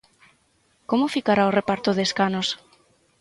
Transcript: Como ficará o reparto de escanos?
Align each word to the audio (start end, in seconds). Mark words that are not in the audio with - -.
Como 0.89 1.11
ficará 1.15 1.43
o 1.45 1.55
reparto 1.59 1.89
de 1.93 2.03
escanos? 2.07 2.47